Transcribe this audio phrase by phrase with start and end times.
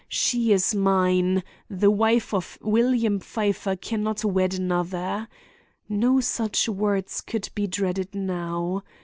[0.09, 1.43] She is mine!
[1.69, 5.27] The wife of William Pfeiffer can not wed another!'
[5.87, 8.81] No such words could be dreaded now.